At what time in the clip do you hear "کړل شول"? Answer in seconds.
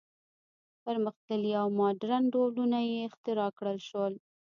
3.57-4.13